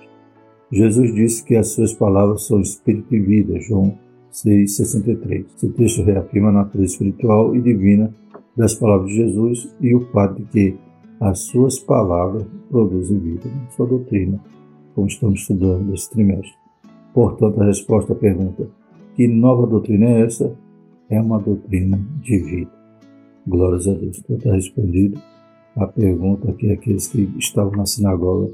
[0.71, 3.97] Jesus disse que as suas palavras são espírito e vida, João
[4.31, 5.47] 6,63.
[5.53, 8.09] Esse texto reafirma a natureza espiritual e divina
[8.55, 10.88] das palavras de Jesus e o fato de que
[11.19, 14.39] as suas palavras produzem vida, sua doutrina,
[14.95, 16.53] como estamos estudando nesse trimestre.
[17.13, 18.69] Portanto, a resposta à pergunta:
[19.15, 20.55] que nova doutrina é essa?
[21.09, 22.71] É uma doutrina de vida.
[23.45, 24.19] Glórias a Deus.
[24.19, 25.19] Então está respondido
[25.75, 28.53] a pergunta que aqueles que estavam na sinagoga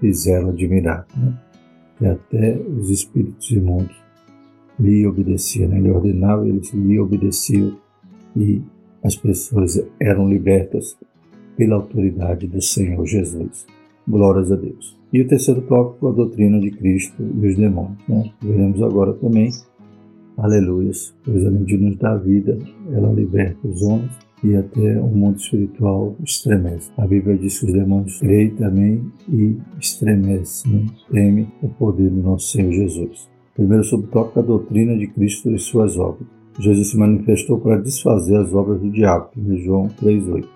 [0.00, 1.06] fizeram admirar.
[1.16, 1.34] Né?
[2.00, 3.94] E até os espíritos imundos
[4.78, 5.68] lhe obedeciam.
[5.68, 5.78] Né?
[5.78, 7.76] Ele ordenava, eles lhe obedeciam
[8.34, 8.62] e
[9.02, 10.96] as pessoas eram libertas
[11.56, 13.66] pela autoridade do Senhor Jesus.
[14.06, 14.96] Glórias a Deus.
[15.12, 17.98] E o terceiro tópico, a doutrina de Cristo e os demônios.
[18.08, 18.30] Né?
[18.42, 19.50] Veremos agora também
[20.36, 22.58] Aleluias, pois além de nos dar vida,
[22.92, 24.12] ela liberta os homens
[24.44, 26.90] e até o mundo espiritual estremece.
[26.98, 30.86] A Bíblia diz que os demônios creem também e estremecem, né?
[31.10, 33.30] teme o poder do nosso Senhor Jesus.
[33.54, 36.28] Primeiro subtópico, a doutrina de Cristo e suas obras.
[36.58, 40.55] Jesus se manifestou para desfazer as obras do diabo, em João 3,8.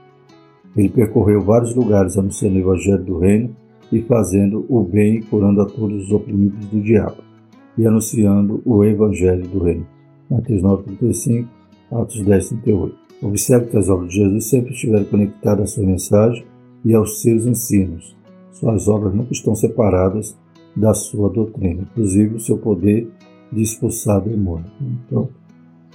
[0.77, 3.57] Ele percorreu vários lugares anunciando o Evangelho do Reino
[3.93, 7.17] e fazendo o bem e curando a todos os oprimidos do diabo
[7.77, 9.87] e anunciando o Evangelho do Reino.
[10.31, 11.49] Mateus 9,35,
[11.91, 12.93] Atos 10,38.
[13.23, 16.45] Observe que as obras de Jesus sempre estiveram conectadas à sua mensagem
[16.85, 18.17] e aos seus ensinos.
[18.53, 20.39] Suas obras nunca estão separadas
[20.77, 23.09] da sua doutrina, inclusive o seu poder
[23.53, 24.73] de expulsar demônios.
[24.81, 25.29] Então,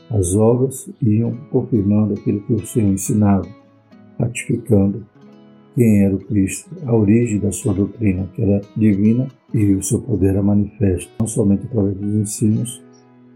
[0.09, 3.47] as obras iam confirmando aquilo que o Senhor ensinava,
[4.19, 5.05] ratificando
[5.75, 9.99] quem era o Cristo, a origem da sua doutrina, que era divina, e o seu
[9.99, 12.83] poder era manifesto, não somente através dos ensinos,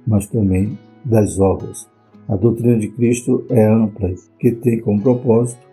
[0.08, 1.90] mas também das obras.
[2.30, 5.68] A doutrina de Cristo é ampla, que tem como propósito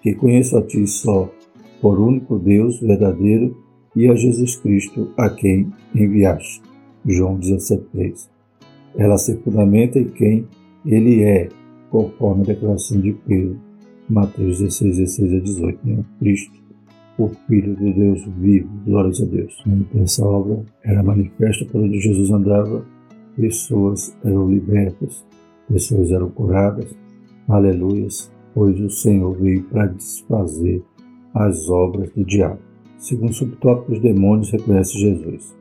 [0.00, 1.28] que conheça a Ti só,
[1.80, 3.56] por único Deus verdadeiro,
[3.94, 6.62] e a Jesus Cristo, a quem enviaste.
[7.04, 8.30] João 17,3.
[8.96, 10.46] Ela se fundamenta em quem
[10.86, 11.48] Ele é,
[11.90, 13.71] conforme a declaração de Pedro
[14.08, 16.04] Mateus 16, 16 a 18, né?
[16.18, 16.62] Cristo,
[17.18, 19.62] o Filho do Deus vivo, glórias a Deus.
[19.94, 22.84] Essa obra era manifesta por onde Jesus andava,
[23.36, 25.24] pessoas eram libertas,
[25.68, 26.94] pessoas eram curadas,
[27.48, 30.82] aleluias, pois o Senhor veio para desfazer
[31.34, 32.58] as obras do diabo.
[32.98, 35.56] Segundo subtópico, os demônios reconhecem Jesus.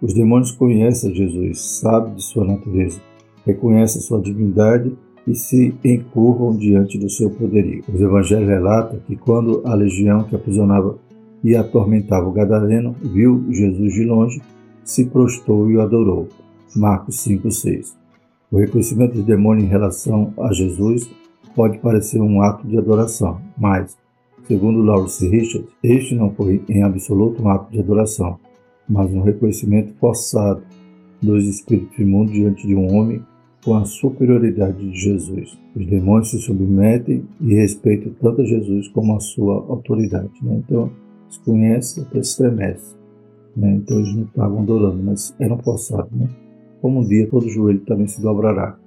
[0.00, 3.00] Os demônios conhecem Jesus, sabem de sua natureza,
[3.44, 4.92] reconhecem sua divindade
[5.26, 7.82] e se encurvam diante do seu poderio.
[7.92, 10.96] Os evangelhos relatam que quando a legião que aprisionava
[11.42, 14.40] e atormentava o gadareno viu Jesus de longe,
[14.84, 16.28] se prostrou e o adorou.
[16.74, 17.96] Marcos 5:6.
[18.50, 21.10] O reconhecimento dos demônios em relação a Jesus
[21.54, 23.96] pode parecer um ato de adoração, mas
[24.46, 28.38] Segundo Lawrence Richard, este não foi em absoluto um ato de adoração,
[28.88, 30.62] mas um reconhecimento forçado
[31.20, 33.20] dos espíritos imundos diante de um homem
[33.64, 35.58] com a superioridade de Jesus.
[35.74, 40.32] Os demônios se submetem e respeitam tanto a Jesus como a sua autoridade.
[40.42, 40.62] Né?
[40.64, 40.90] Então,
[41.28, 42.94] se conhece até estremece.
[43.56, 43.74] Né?
[43.74, 46.12] Então, eles não estavam adorando, mas eram forçados.
[46.12, 46.28] Né?
[46.80, 48.78] Como um dia todo joelho também se dobrará.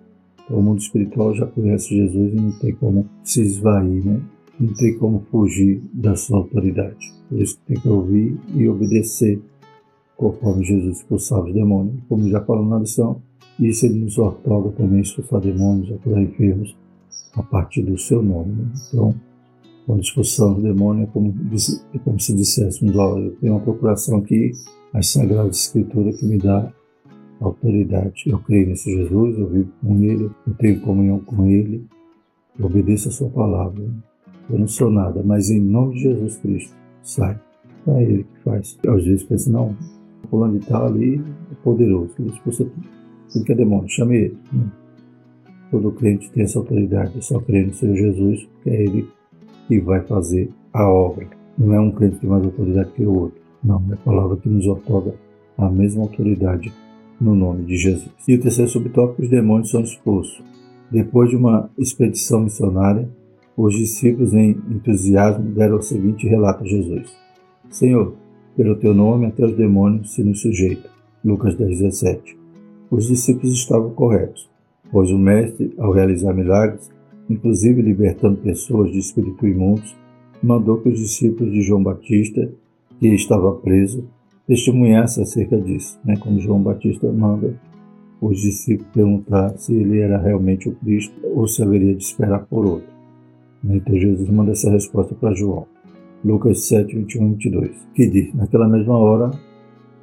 [0.46, 4.22] Então, o mundo espiritual já conhece Jesus e não tem como se esvair, né?
[4.60, 6.98] não tem como fugir da sua autoridade.
[7.30, 9.42] Por isso que tem que ouvir e obedecer
[10.18, 11.96] conforme Jesus expulsava os demônios.
[12.10, 13.22] Como já falamos na lição,
[13.68, 16.76] isso ele nos ortoga também expulsar demônios, curar enfermos,
[17.34, 18.54] a partir do seu nome.
[18.54, 18.72] Né?
[18.88, 19.16] Então,
[19.86, 21.34] quando expulsamos o demônio, é como,
[21.94, 24.52] é como se disséssemos, olha, eu tenho uma procuração aqui,
[24.94, 26.72] as Sagradas Escrituras que me dá
[27.42, 28.24] autoridade.
[28.28, 31.86] Eu creio nesse Jesus, eu vivo com Ele, eu tenho comunhão com Ele,
[32.58, 33.84] eu obedeço a Sua palavra.
[34.50, 37.40] Eu não sou nada, mas em nome de Jesus Cristo, sai.
[37.88, 38.78] É Ele que faz.
[38.88, 39.76] Às vezes pensa, não,
[40.30, 42.99] fulano de tal ali é poderoso, ele expulsa tudo.
[43.32, 44.38] Tudo que é demônio, chame ele.
[45.72, 49.08] Todo crente tem essa autoridade, só crer no Senhor Jesus, porque é ele
[49.68, 51.28] que vai fazer a obra.
[51.58, 53.40] Não é um crente que tem mais autoridade que o outro.
[53.64, 55.14] Não, é a palavra que nos otorga
[55.58, 56.72] a mesma autoridade
[57.20, 58.10] no nome de Jesus.
[58.28, 60.42] E o terceiro subtópico, os demônios são expulsos.
[60.90, 63.08] Depois de uma expedição missionária,
[63.56, 67.14] os discípulos em entusiasmo deram o seguinte relato a Jesus.
[67.70, 68.16] Senhor,
[68.56, 70.90] pelo teu nome até os demônios se nos sujeitam.
[71.24, 72.39] Lucas 10, 17.
[72.92, 74.50] Os discípulos estavam corretos,
[74.92, 76.90] pois o Mestre, ao realizar milagres,
[77.30, 79.96] inclusive libertando pessoas de espírito imundos,
[80.42, 82.50] mandou que os discípulos de João Batista,
[83.00, 84.06] que estava preso,
[84.48, 86.00] testemunhassem acerca disso.
[86.04, 86.16] Né?
[86.18, 87.60] Quando João Batista manda
[88.20, 92.66] os discípulos perguntar se ele era realmente o Cristo ou se haveria de esperar por
[92.66, 92.90] outro.
[93.64, 95.68] Então Jesus manda essa resposta para João.
[96.24, 99.32] Lucas 7, 21 e 22, que diz: Naquela mesma hora,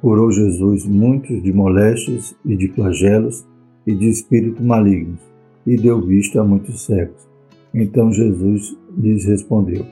[0.01, 3.45] curou Jesus muitos de moléstias e de flagelos
[3.85, 5.19] e de espíritos malignos,
[5.65, 7.27] e deu vista a muitos cegos.
[7.73, 9.85] Então Jesus lhes respondeu: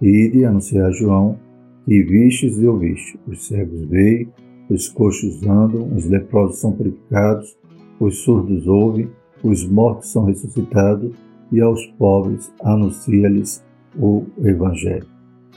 [0.00, 1.38] Ide anunciar a João
[1.84, 4.28] que vistes e ouvistes: os cegos veem,
[4.68, 7.56] os coxos andam, os leprosos são purificados,
[8.00, 9.08] os surdos ouvem,
[9.42, 11.12] os mortos são ressuscitados,
[11.52, 13.64] e aos pobres anuncia-lhes
[13.98, 15.06] o Evangelho.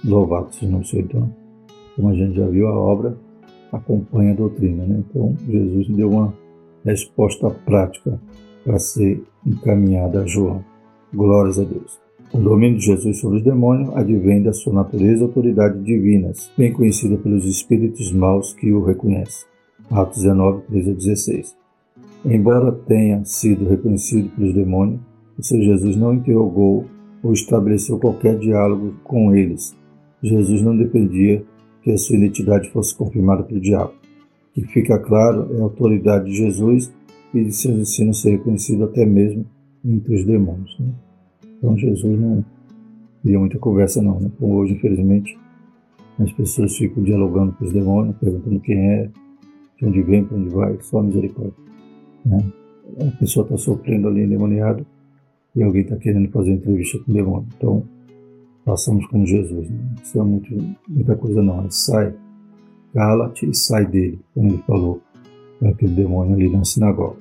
[0.05, 0.81] Louvado seja o.
[0.99, 1.33] Então,
[1.95, 3.17] como a gente já viu, a obra
[3.71, 4.85] acompanha a doutrina.
[4.85, 5.03] Né?
[5.09, 6.33] Então, Jesus deu uma
[6.83, 8.19] resposta prática
[8.63, 10.63] para ser encaminhada a João.
[11.13, 11.99] Glórias a Deus.
[12.31, 16.71] O domínio de Jesus sobre os demônios advém da sua natureza e autoridade divinas, bem
[16.71, 19.47] conhecida pelos espíritos maus que o reconhecem.
[19.89, 21.57] Atos 19, 13 a 16.
[22.25, 24.99] Embora tenha sido reconhecido pelos demônios,
[25.37, 26.85] o Senhor Jesus não interrogou
[27.23, 29.75] ou estabeleceu qualquer diálogo com eles,
[30.21, 31.43] Jesus não dependia
[31.81, 33.93] que a sua identidade fosse confirmada pelo diabo.
[34.55, 36.91] O que fica claro é a autoridade de Jesus
[37.33, 39.45] e de seus ensinos ser reconhecido até mesmo
[39.85, 40.77] entre os demônios.
[40.79, 40.91] Né?
[41.57, 42.43] Então Jesus não
[43.21, 44.31] queria muita conversa não, né?
[44.39, 45.37] como hoje infelizmente
[46.19, 49.09] as pessoas ficam dialogando com os demônios, perguntando quem é,
[49.77, 51.53] de onde vem, para onde vai, só misericórdia.
[52.25, 52.37] Né?
[53.01, 54.85] A pessoa está sofrendo ali endemoniado
[55.55, 57.47] e alguém está querendo fazer entrevista com o demônio.
[57.55, 57.83] Então
[58.69, 59.69] façamos como Jesus.
[59.69, 60.55] Não precisa muito,
[60.87, 61.65] muita coisa não.
[61.65, 62.13] É sai,
[62.93, 65.01] cala-te e sai dele, como ele falou
[65.59, 67.17] para aquele demônio ali na sinagoga.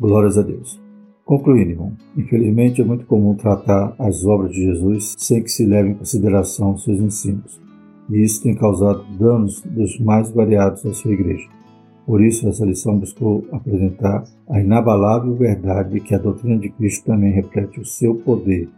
[0.00, 0.80] Glórias a Deus.
[1.24, 5.90] Concluindo, irmão, infelizmente é muito comum tratar as obras de Jesus sem que se leve
[5.90, 7.60] em consideração seus ensinos.
[8.10, 11.48] E isso tem causado danos dos mais variados à sua igreja.
[12.04, 17.04] Por isso, essa lição buscou apresentar a inabalável verdade de que a doutrina de Cristo
[17.04, 18.68] também reflete o seu poder,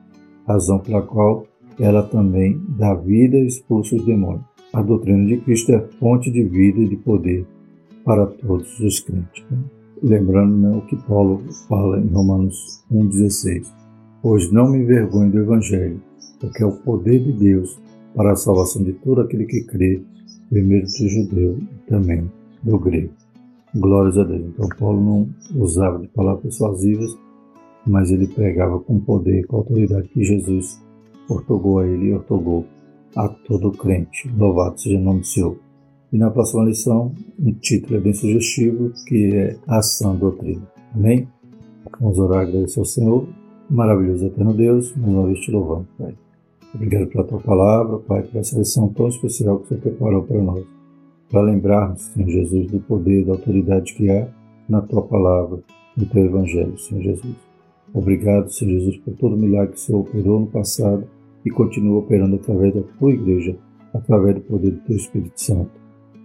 [0.46, 1.46] razão pela qual
[1.78, 4.44] ela também dá vida e expulsa os demônios.
[4.72, 7.46] A doutrina de Cristo é fonte de vida e de poder
[8.04, 9.44] para todos os crentes.
[9.50, 9.58] Né?
[10.02, 13.66] Lembrando né, o que Paulo fala em Romanos 1,16.
[14.22, 16.00] Pois não me envergonho do Evangelho,
[16.40, 17.78] porque é o poder de Deus
[18.14, 20.02] para a salvação de todo aquele que crê,
[20.48, 22.30] primeiro do judeu e também
[22.62, 23.12] do grego.
[23.74, 24.46] Glórias a Deus.
[24.48, 27.16] Então Paulo não usava de palavras persuasivas,
[27.86, 30.80] mas ele pregava com poder, com autoridade que Jesus
[31.32, 32.66] ortogou a ele e ortogou
[33.16, 34.30] a todo crente.
[34.36, 35.56] Louvado seja o nome do Senhor.
[36.12, 40.62] E na próxima lição, um título é bem sugestivo, que é Ação Doutrina.
[40.94, 41.26] Amém?
[41.98, 43.26] Vamos orar agradecer ao Senhor.
[43.70, 46.14] Maravilhoso eterno Deus, mais uma vez te louvamos, Pai.
[46.74, 50.64] Obrigado pela tua palavra, Pai, por essa lição tão especial que você preparou para nós.
[51.30, 54.28] Para lembrarmos, Senhor Jesus, do poder e da autoridade que há
[54.68, 55.60] na tua palavra,
[55.96, 57.36] no teu Evangelho, Senhor Jesus.
[57.94, 61.06] Obrigado, Senhor Jesus, por todo o milagre que o Senhor operou no passado
[61.44, 63.56] e continua operando através da tua igreja,
[63.92, 65.70] através do poder do teu Espírito Santo.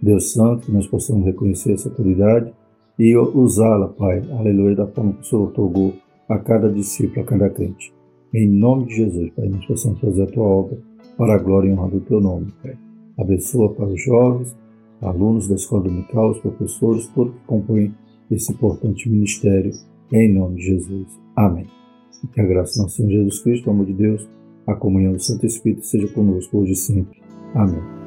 [0.02, 2.52] Deus Santo, que nós possamos reconhecer essa autoridade
[2.98, 5.94] e usá-la, Pai, aleluia, da forma que o Senhor otorgou
[6.28, 7.92] a cada discípulo, a cada crente.
[8.34, 10.78] Em nome de Jesus, Pai, nós possamos fazer a tua obra
[11.16, 12.76] para a glória e honra do teu nome, Pai.
[13.18, 14.56] Abençoa para os jovens,
[15.00, 17.94] alunos da escola dominical, os professores, todos que compõem
[18.30, 19.72] esse importante ministério,
[20.12, 21.06] em nome de Jesus.
[21.34, 21.66] Amém.
[22.22, 24.28] E que a graça do nosso Senhor Jesus Cristo, o amor de Deus,
[24.68, 27.18] a comunhão do Santo Espírito seja conosco hoje e sempre.
[27.54, 27.97] Amém.